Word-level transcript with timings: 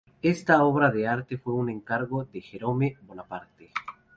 Esta 0.23 0.63
obra 0.63 0.91
fue 1.43 1.53
un 1.53 1.69
encargo 1.69 2.23
de 2.25 2.41
Jerome 2.41 2.97
Bonaparte. 3.03 3.69